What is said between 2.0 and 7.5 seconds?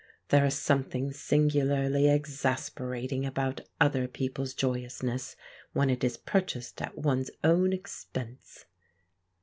exasperating about other people's joyousness, when it is purchased at one's